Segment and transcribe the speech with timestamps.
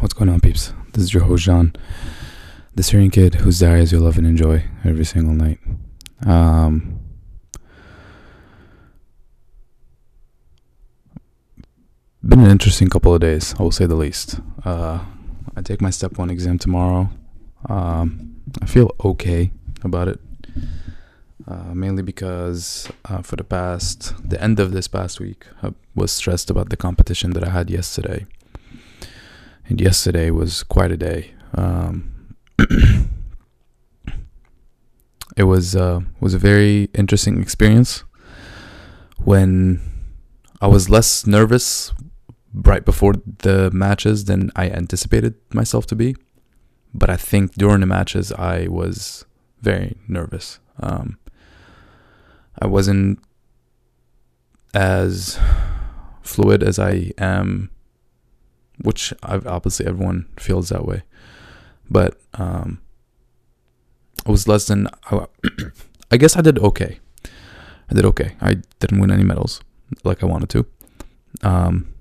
[0.00, 0.72] What's going on, peeps?
[0.94, 1.76] This is your host, John,
[2.74, 5.60] the Syrian kid whose diaries you love and enjoy every single night.
[6.26, 6.98] Um,
[12.26, 14.40] been an interesting couple of days, I will say the least.
[14.64, 15.04] Uh,
[15.54, 17.10] I take my step one exam tomorrow.
[17.68, 19.52] Um, I feel okay
[19.84, 20.18] about it,
[21.48, 26.12] uh, mainly because uh, for the past, the end of this past week, I was
[26.12, 28.26] stressed about the competition that I had yesterday
[29.68, 31.34] and yesterday was quite a day.
[31.54, 32.34] Um,
[35.36, 38.04] it was uh, was a very interesting experience
[39.18, 39.80] when
[40.60, 41.92] I was less nervous
[42.52, 46.16] right before the matches than I anticipated myself to be.
[46.94, 49.26] But I think during the matches I was
[49.60, 50.58] very nervous.
[50.80, 51.18] Um,
[52.60, 53.20] I wasn't
[54.74, 55.38] as
[56.22, 57.70] fluid as I am
[58.82, 61.02] which I've, obviously everyone feels that way.
[61.90, 62.80] But um,
[64.26, 64.88] it was less than.
[65.10, 65.26] I,
[66.10, 67.00] I guess I did okay.
[67.90, 68.34] I did okay.
[68.40, 69.60] I didn't win any medals
[70.04, 70.66] like I wanted to.
[71.42, 71.92] Um,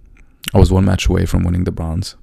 [0.54, 2.16] I was one match away from winning the bronze.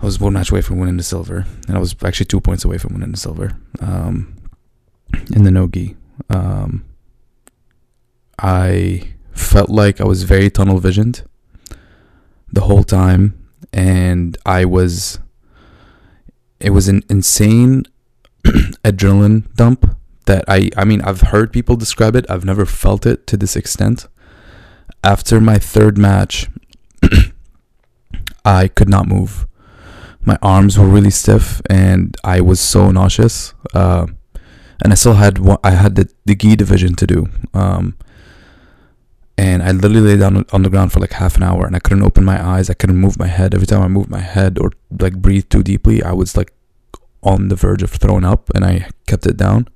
[0.00, 2.64] I was one match away from winning the silver, and I was actually two points
[2.64, 4.36] away from winning the silver um,
[5.34, 5.96] in the nogi.
[6.30, 6.84] Um,
[8.38, 11.22] I felt like I was very tunnel visioned
[12.52, 15.18] the whole time and I was
[16.60, 17.84] it was an insane
[18.44, 19.96] adrenaline dump
[20.26, 22.26] that I I mean I've heard people describe it.
[22.30, 24.08] I've never felt it to this extent.
[25.04, 26.48] After my third match
[28.44, 29.46] I could not move.
[30.24, 33.54] My arms were really stiff and I was so nauseous.
[33.72, 34.06] Uh,
[34.82, 37.96] and I still had I had the, the gi division to do um,
[39.38, 41.78] and I literally lay down on the ground for like half an hour and I
[41.78, 42.68] couldn't open my eyes.
[42.68, 43.54] I couldn't move my head.
[43.54, 46.52] Every time I moved my head or like breathe too deeply, I was like
[47.22, 49.68] on the verge of throwing up and I kept it down.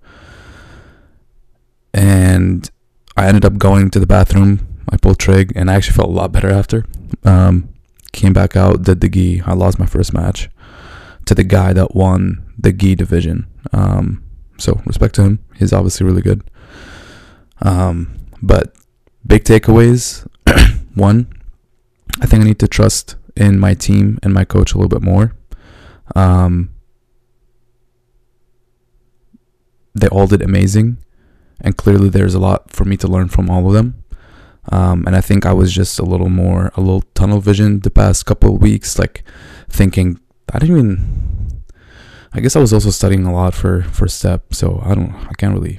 [1.94, 2.68] And
[3.16, 4.66] I ended up going to the bathroom.
[4.88, 6.84] I pulled trig and I actually felt a lot better after.
[7.22, 7.68] Um,
[8.12, 9.42] came back out, did the gi.
[9.46, 10.50] I lost my first match
[11.26, 13.46] to the guy that won the gi division.
[13.72, 14.21] Um,
[14.62, 15.44] so respect to him.
[15.56, 16.42] He's obviously really good.
[17.60, 18.74] Um, but
[19.26, 20.26] big takeaways
[20.94, 21.32] one
[22.20, 25.02] i think i need to trust in my team and my coach a little bit
[25.02, 25.34] more
[26.14, 26.68] um,
[29.94, 30.98] they all did amazing
[31.60, 34.02] and clearly there's a lot for me to learn from all of them
[34.70, 37.90] um, and i think i was just a little more a little tunnel vision the
[37.90, 39.22] past couple of weeks like
[39.68, 40.20] thinking
[40.52, 41.31] i didn't even
[42.34, 45.32] i guess i was also studying a lot for for step so i don't i
[45.38, 45.78] can't really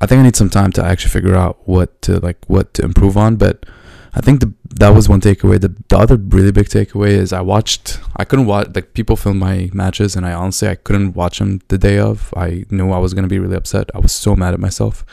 [0.00, 2.84] I think I need some time to actually figure out what to like what to
[2.84, 3.36] improve on.
[3.36, 3.66] But
[4.14, 5.60] I think the, that was one takeaway.
[5.60, 7.98] The, the other really big takeaway is I watched.
[8.16, 11.60] I couldn't watch like people film my matches, and I honestly I couldn't watch them
[11.68, 12.32] the day of.
[12.36, 13.90] I knew I was gonna be really upset.
[13.94, 15.04] I was so mad at myself.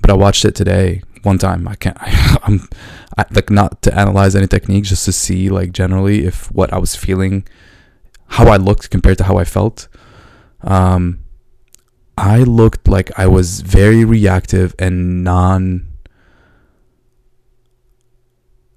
[0.00, 1.68] But I watched it today one time.
[1.68, 1.96] I can't.
[2.00, 2.68] I, I'm
[3.18, 6.78] I, like not to analyze any techniques, just to see like generally if what I
[6.78, 7.46] was feeling,
[8.32, 9.88] how I looked compared to how I felt.
[10.62, 11.20] Um,
[12.16, 15.88] I looked like I was very reactive and non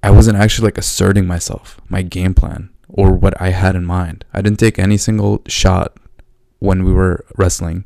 [0.03, 4.23] I wasn't actually like asserting myself, my game plan or what I had in mind.
[4.33, 5.97] I didn't take any single shot
[6.59, 7.85] when we were wrestling.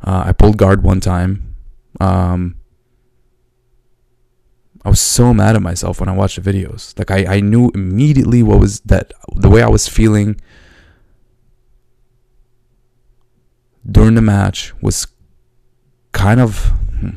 [0.00, 1.56] Uh, I pulled guard one time.
[2.00, 2.56] Um,
[4.84, 6.98] I was so mad at myself when I watched the videos.
[6.98, 10.40] Like I, I knew immediately what was that the way I was feeling
[13.90, 15.06] during the match was
[16.12, 16.68] kind of
[17.00, 17.10] hmm,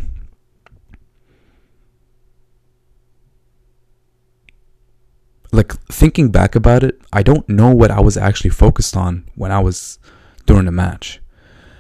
[5.52, 9.52] like thinking back about it, I don't know what I was actually focused on when
[9.52, 10.00] I was
[10.46, 11.22] during the match.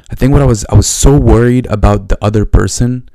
[0.10, 3.10] I think what I was I was so worried about the other person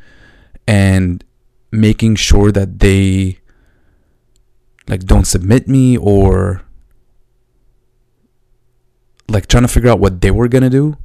[0.67, 1.25] and
[1.71, 3.39] making sure that they
[4.89, 6.63] like don't submit me or
[9.29, 10.99] like trying to figure out what they were going to do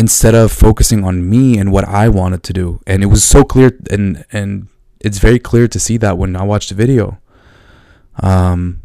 [0.00, 2.80] instead of focusing on me and what I wanted to do.
[2.86, 4.68] And it was so clear and and
[4.98, 7.18] it's very clear to see that when I watched the video.
[8.22, 8.80] Um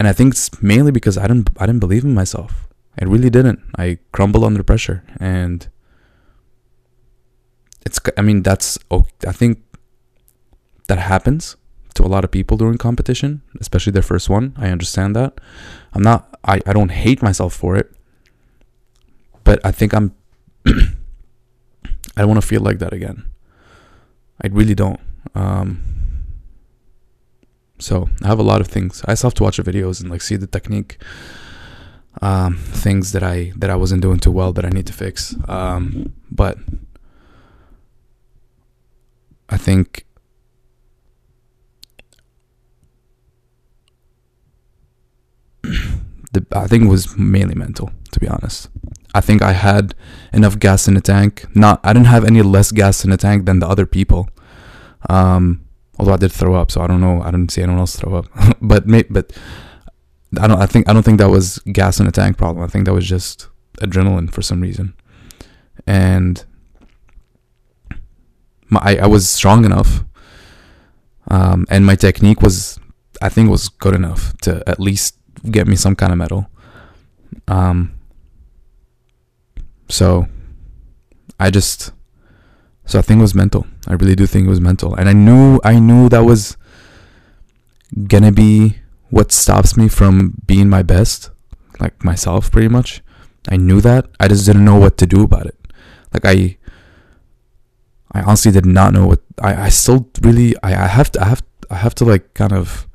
[0.00, 2.66] and I think it's mainly because I didn't I didn't believe in myself.
[3.00, 3.60] I really didn't.
[3.78, 5.68] I crumbled under pressure and
[7.86, 8.76] it's I mean that's
[9.30, 9.62] I think
[10.88, 11.56] that happens
[11.94, 14.52] to a lot of people during competition, especially their first one.
[14.56, 15.40] I understand that.
[15.92, 17.88] I'm not I, I don't hate myself for it.
[19.44, 20.10] But I think I'm
[22.16, 23.24] I don't want to feel like that again.
[24.42, 25.00] I really don't.
[25.34, 25.82] Um,
[27.78, 29.02] so I have a lot of things.
[29.06, 30.98] I still have to watch the videos and like see the technique,
[32.22, 35.34] um, things that I that I wasn't doing too well that I need to fix.
[35.48, 36.58] Um, but
[39.48, 40.06] I think
[45.62, 48.68] the I think it was mainly mental, to be honest.
[49.14, 49.94] I think I had
[50.32, 51.46] enough gas in the tank.
[51.54, 54.28] Not I didn't have any less gas in the tank than the other people.
[55.08, 55.64] Um,
[55.98, 57.22] although I did throw up, so I don't know.
[57.22, 58.26] I didn't see anyone else throw up,
[58.60, 59.32] but but
[60.40, 60.60] I don't.
[60.60, 62.64] I think I don't think that was gas in the tank problem.
[62.64, 63.48] I think that was just
[63.80, 64.94] adrenaline for some reason,
[65.86, 66.44] and
[68.68, 70.04] my I, I was strong enough,
[71.28, 72.80] um, and my technique was
[73.22, 75.16] I think was good enough to at least
[75.50, 76.48] get me some kind of medal.
[77.46, 77.93] Um,
[79.88, 80.26] so
[81.38, 81.92] I just
[82.86, 83.66] so I think it was mental.
[83.86, 84.94] I really do think it was mental.
[84.94, 86.56] And I knew I knew that was
[88.08, 88.78] gonna be
[89.10, 91.30] what stops me from being my best,
[91.80, 93.02] like myself pretty much.
[93.48, 94.06] I knew that.
[94.18, 95.58] I just didn't know what to do about it.
[96.12, 96.58] Like I
[98.12, 101.26] I honestly did not know what I, I still really I, I have to I
[101.26, 102.88] have I have to like kind of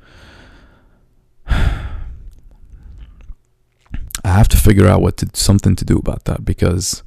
[4.29, 7.01] I have to figure out what to something to do about that because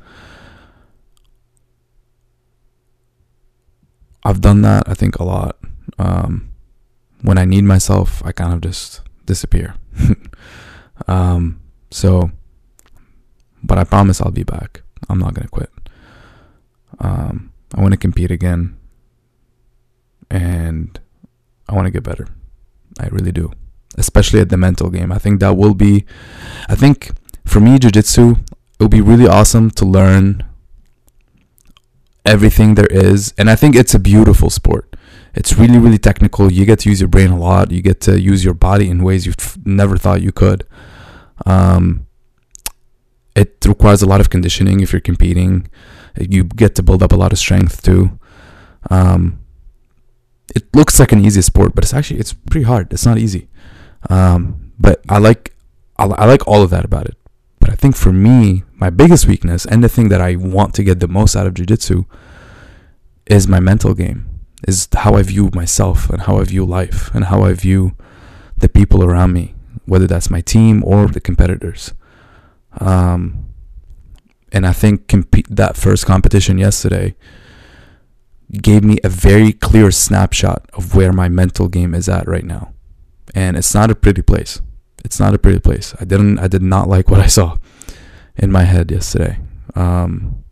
[4.24, 5.56] I've done that I think a lot.
[5.98, 6.52] Um,
[7.22, 9.76] when I need myself, I kind of just disappear.
[11.06, 11.60] um,
[11.90, 12.30] so,
[13.62, 14.82] but I promise I'll be back.
[15.08, 15.70] I'm not gonna quit.
[16.98, 18.76] Um, I want to compete again,
[20.28, 20.98] and
[21.68, 22.26] I want to get better.
[22.98, 23.52] I really do
[23.96, 25.12] especially at the mental game.
[25.12, 26.04] I think that will be,
[26.68, 27.10] I think
[27.44, 28.36] for me, jiu-jitsu, it
[28.80, 30.44] will be really awesome to learn
[32.24, 33.34] everything there is.
[33.36, 34.96] And I think it's a beautiful sport.
[35.34, 36.52] It's really, really technical.
[36.52, 37.70] You get to use your brain a lot.
[37.70, 40.66] You get to use your body in ways you've never thought you could.
[41.46, 42.06] Um,
[43.34, 45.68] it requires a lot of conditioning if you're competing.
[46.18, 48.18] You get to build up a lot of strength too.
[48.90, 49.38] Um,
[50.54, 52.92] it looks like an easy sport, but it's actually it's pretty hard.
[52.92, 53.48] It's not easy.
[54.10, 55.54] Um, but I like
[55.98, 57.16] I, I like all of that about it.
[57.60, 60.82] But I think for me, my biggest weakness and the thing that I want to
[60.82, 62.04] get the most out of jiu-jitsu
[63.26, 64.28] is my mental game.
[64.66, 67.96] Is how I view myself and how I view life and how I view
[68.56, 69.54] the people around me,
[69.86, 71.94] whether that's my team or the competitors.
[72.80, 73.46] Um,
[74.52, 77.16] and I think compete that first competition yesterday
[78.52, 82.72] gave me a very clear snapshot of where my mental game is at right now
[83.34, 84.60] and it's not a pretty place.
[85.04, 85.94] It's not a pretty place.
[86.00, 86.38] I didn't.
[86.38, 87.56] I did not like what I saw
[88.36, 89.38] in my head yesterday.
[89.74, 90.44] Um,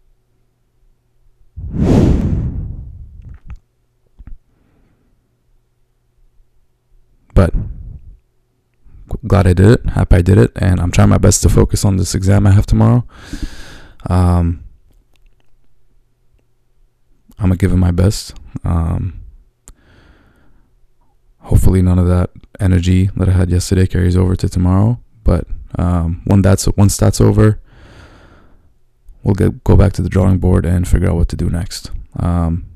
[7.35, 7.55] but
[9.27, 9.87] glad I did it.
[9.91, 12.53] Happy I did it, and I'm trying my best to focus on this exam I
[12.53, 13.07] have tomorrow.
[14.09, 14.65] Um,
[17.39, 18.35] I'm gonna give it my best.
[18.65, 19.21] Um,
[21.39, 22.31] hopefully, none of that
[22.61, 25.01] energy that I had yesterday carries over to tomorrow.
[25.25, 25.47] But
[25.79, 27.61] um, when that's once that's over,
[29.23, 31.91] we'll get go back to the drawing board and figure out what to do next.
[32.17, 32.67] Um,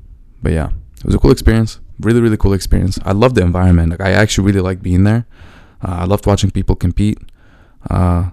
[0.41, 1.79] but yeah, it was a cool experience.
[1.99, 2.99] Really, really cool experience.
[3.03, 3.91] I love the environment.
[3.91, 5.25] Like I actually really like being there.
[5.81, 7.17] Uh, I loved watching people compete.
[7.89, 8.31] Uh,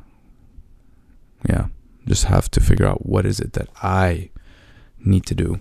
[1.49, 1.67] yeah,
[2.07, 4.31] just have to figure out what is it that I
[5.05, 5.61] need to do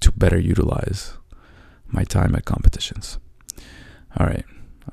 [0.00, 1.14] to better utilize
[1.88, 3.18] my time at competitions.
[4.18, 4.44] All right.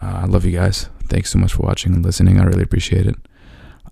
[0.01, 0.89] Uh, I love you guys.
[1.07, 2.39] Thanks so much for watching and listening.
[2.39, 3.15] I really appreciate it.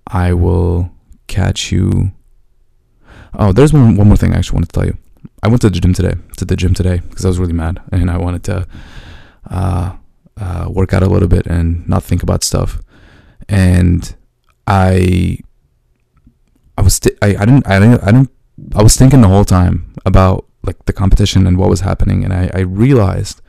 [0.08, 0.92] I will
[1.28, 2.12] catch you.
[3.34, 4.98] Oh, there's one, one more thing I actually wanted to tell you.
[5.44, 7.82] I went to the gym today, to the gym today, because I was really mad
[7.92, 8.68] and I wanted to
[9.50, 9.96] uh,
[10.38, 12.82] uh, work out a little bit and not think about stuff.
[13.48, 14.16] And
[14.68, 15.40] I,
[16.78, 18.32] I was, th- I, I didn't, I didn't, I didn't,
[18.76, 22.34] I was thinking the whole time about like the competition and what was happening, and
[22.34, 23.42] I, I realized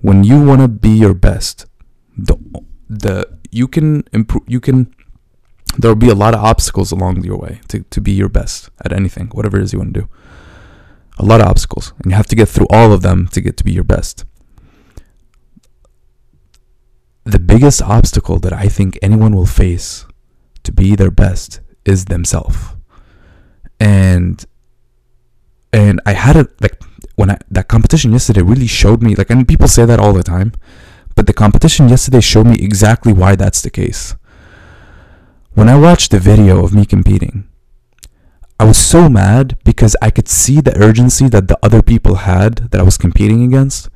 [0.00, 1.66] when you want to be your best
[2.16, 2.36] the
[2.88, 4.92] the you can improve you can
[5.78, 8.92] there'll be a lot of obstacles along your way to, to be your best at
[8.92, 10.08] anything whatever it is you want to do.
[11.18, 13.56] A lot of obstacles and you have to get through all of them to get
[13.58, 14.24] to be your best.
[17.24, 20.06] The biggest obstacle that i think anyone will face
[20.64, 22.58] to be their best is themselves.
[23.78, 24.44] And
[25.72, 26.80] and i had a like
[27.20, 30.22] when I, that competition yesterday really showed me like and people say that all the
[30.22, 30.50] time
[31.16, 34.02] but the competition yesterday showed me exactly why that's the case
[35.58, 37.36] when i watched the video of me competing
[38.58, 42.52] i was so mad because I could see the urgency that the other people had
[42.70, 43.88] that I was competing against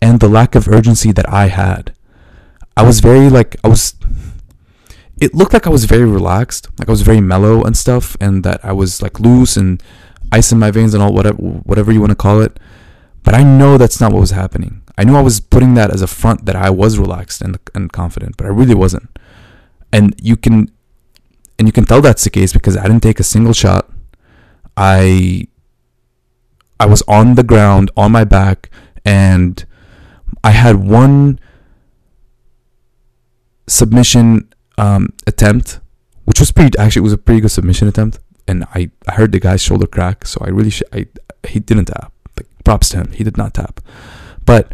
[0.00, 1.94] and the lack of urgency that I had.
[2.76, 3.94] I was very like I was
[5.18, 8.44] it looked like I was very relaxed, like I was very mellow and stuff and
[8.44, 9.82] that I was like loose and
[10.38, 12.58] ice in my veins and all whatever whatever you want to call it.
[13.24, 14.82] But I know that's not what was happening.
[14.98, 17.92] I knew I was putting that as a front that I was relaxed and and
[17.92, 19.08] confident, but I really wasn't.
[19.92, 20.70] And you can
[21.58, 23.90] and you can tell that's the case because I didn't take a single shot.
[24.76, 25.48] I
[26.78, 28.70] I was on the ground on my back
[29.04, 29.64] and
[30.44, 31.40] I had one
[33.66, 35.80] submission um, attempt,
[36.24, 39.32] which was pretty actually it was a pretty good submission attempt, and I, I heard
[39.32, 41.06] the guy's shoulder crack, so I really sh- I
[41.46, 42.12] he didn't tap.
[42.36, 43.80] Like props to him, he did not tap,
[44.44, 44.72] but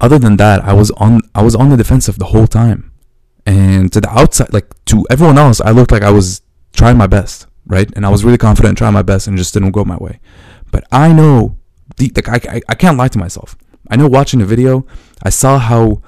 [0.00, 2.92] other than that, I was on I was on the defensive the whole time,
[3.44, 7.06] and to the outside, like to everyone else, I looked like I was trying my
[7.06, 7.90] best, right?
[7.96, 10.20] And I was really confident, trying my best, and just didn't go my way.
[10.70, 11.56] But I know,
[11.96, 13.56] the, like I, I I can't lie to myself.
[13.88, 14.86] I know watching the video,
[15.22, 16.02] I saw how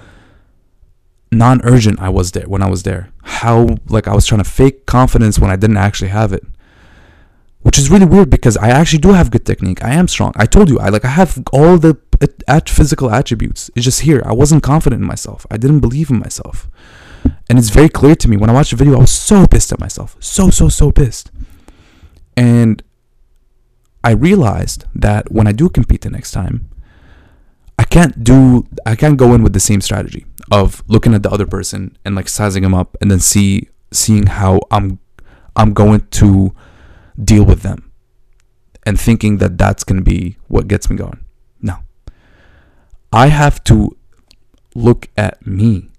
[1.30, 3.10] non-urgent I was there when I was there.
[3.22, 6.44] How like I was trying to fake confidence when I didn't actually have it.
[7.60, 9.84] Which is really weird because I actually do have good technique.
[9.84, 10.32] I am strong.
[10.36, 11.98] I told you I like I have all the
[12.46, 13.70] at physical attributes.
[13.74, 14.22] It's just here.
[14.24, 15.46] I wasn't confident in myself.
[15.50, 16.68] I didn't believe in myself.
[17.48, 19.72] And it's very clear to me when I watched the video I was so pissed
[19.72, 20.16] at myself.
[20.20, 21.30] So so so pissed.
[22.36, 22.82] And
[24.02, 26.70] I realized that when I do compete the next time,
[27.78, 31.30] I can't do I can't go in with the same strategy of looking at the
[31.30, 34.98] other person and like sizing them up and then see seeing how I'm
[35.56, 36.54] I'm going to
[37.22, 37.90] deal with them
[38.84, 41.24] and thinking that that's going to be what gets me going.
[41.60, 41.78] No.
[43.12, 43.96] I have to
[44.74, 45.90] look at me.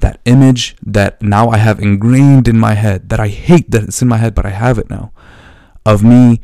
[0.00, 4.02] That image that now I have ingrained in my head that I hate that it's
[4.02, 5.12] in my head but I have it now
[5.86, 6.40] of me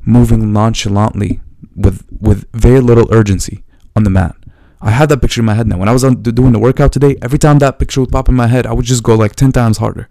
[0.00, 1.40] moving nonchalantly
[1.74, 3.64] with with very little urgency
[3.94, 4.36] on the mat.
[4.80, 5.78] I had that picture in my head now.
[5.78, 8.46] When I was doing the workout today, every time that picture would pop in my
[8.46, 10.08] head, I would just go like 10 times harder.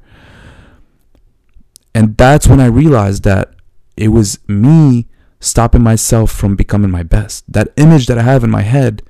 [1.95, 3.53] And that's when I realized that
[3.95, 5.07] it was me
[5.39, 7.51] stopping myself from becoming my best.
[7.51, 9.03] That image that I have in my head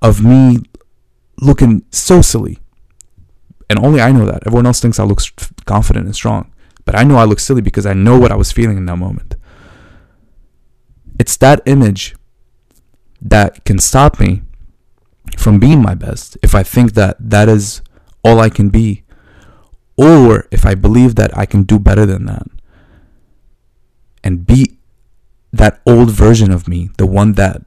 [0.00, 0.58] of me
[1.40, 2.58] looking so silly.
[3.70, 4.46] And only I know that.
[4.46, 5.20] Everyone else thinks I look
[5.64, 6.52] confident and strong.
[6.84, 8.96] But I know I look silly because I know what I was feeling in that
[8.96, 9.36] moment.
[11.18, 12.16] It's that image
[13.20, 14.42] that can stop me
[15.38, 17.82] from being my best if I think that that is
[18.24, 19.02] all I can be,
[19.96, 22.46] or if I believe that I can do better than that
[24.22, 24.78] and beat
[25.52, 27.62] that old version of me, the one that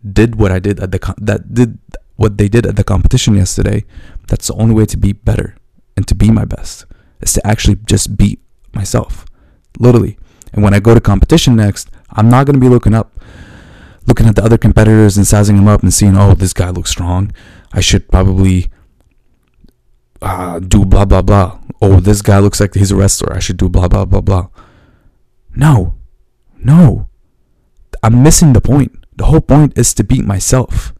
[0.00, 1.78] did what I did at the that did
[2.16, 3.84] what they did at the competition yesterday.
[4.28, 5.56] That's the only way to be better
[5.96, 6.86] and to be my best
[7.20, 8.40] is to actually just beat
[8.72, 9.26] myself,
[9.78, 10.18] literally.
[10.52, 13.18] And when I go to competition next, I'm not gonna be looking up
[14.10, 16.90] looking at the other competitors and sizing them up and seeing, oh, this guy looks
[16.90, 17.32] strong.
[17.72, 18.68] I should probably
[20.20, 21.60] uh, do blah, blah, blah.
[21.80, 23.32] Oh, this guy looks like he's a wrestler.
[23.32, 24.48] I should do blah, blah, blah, blah.
[25.54, 25.94] No,
[26.58, 27.06] no.
[28.02, 28.92] I'm missing the point.
[29.14, 30.92] The whole point is to beat myself,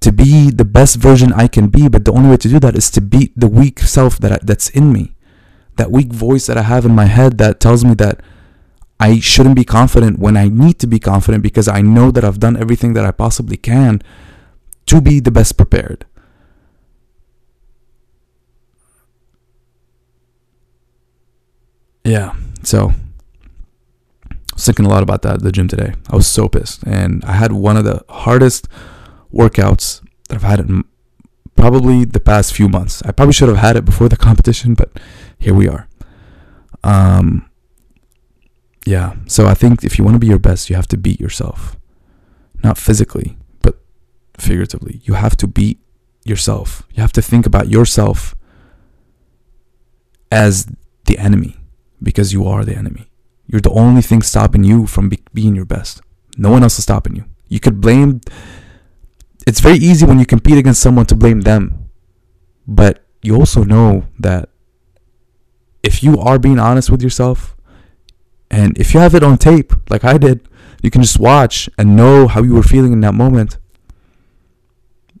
[0.00, 1.86] to be the best version I can be.
[1.88, 4.38] But the only way to do that is to beat the weak self that I,
[4.42, 5.14] that's in me,
[5.76, 8.20] that weak voice that I have in my head that tells me that
[8.98, 12.40] I shouldn't be confident when I need to be confident because I know that I've
[12.40, 14.02] done everything that I possibly can
[14.86, 16.06] to be the best prepared.
[22.04, 22.92] Yeah, so
[24.30, 25.94] I was thinking a lot about that at the gym today.
[26.08, 28.68] I was so pissed, and I had one of the hardest
[29.34, 30.84] workouts that I've had in
[31.56, 33.02] probably the past few months.
[33.02, 35.00] I probably should have had it before the competition, but
[35.36, 35.88] here we are.
[36.84, 37.45] Um,
[38.86, 39.16] yeah.
[39.26, 41.76] So I think if you want to be your best, you have to beat yourself.
[42.62, 43.78] Not physically, but
[44.38, 45.00] figuratively.
[45.04, 45.80] You have to beat
[46.24, 46.86] yourself.
[46.94, 48.34] You have to think about yourself
[50.30, 50.66] as
[51.04, 51.56] the enemy
[52.02, 53.10] because you are the enemy.
[53.46, 56.00] You're the only thing stopping you from be- being your best.
[56.36, 57.24] No one else is stopping you.
[57.48, 58.20] You could blame.
[59.46, 61.88] It's very easy when you compete against someone to blame them.
[62.66, 64.48] But you also know that
[65.82, 67.55] if you are being honest with yourself,
[68.50, 70.48] and if you have it on tape, like I did,
[70.82, 73.58] you can just watch and know how you were feeling in that moment.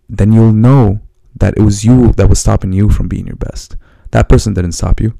[0.08, 1.00] Then you'll know
[1.34, 3.76] that it was you that was stopping you from being your best.
[4.12, 5.18] That person didn't stop you.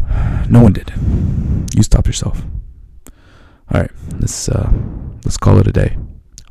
[0.48, 0.92] No one did.
[1.74, 2.42] You stopped yourself.
[3.72, 3.90] All right,
[4.20, 4.70] let's uh,
[5.24, 5.96] let's call it a day.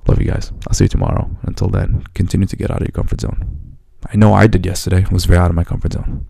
[0.05, 0.51] Love you guys.
[0.67, 1.29] I'll see you tomorrow.
[1.43, 3.77] Until then, continue to get out of your comfort zone.
[4.11, 5.05] I know I did yesterday.
[5.11, 6.27] Was very out of my comfort zone.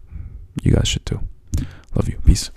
[0.61, 1.21] You guys should too.
[1.95, 2.19] Love you.
[2.23, 2.51] Peace.